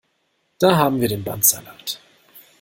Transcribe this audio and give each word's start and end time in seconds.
Da 0.59 0.77
haben 0.77 0.99
wir 0.99 1.09
den 1.09 1.23
Bandsalat! 1.23 2.01